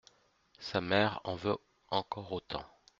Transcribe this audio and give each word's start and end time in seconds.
Sa 0.57 0.81
mère 0.81 1.21
en 1.25 1.35
veut 1.35 1.57
encore 1.91 2.31
autant. 2.31 2.65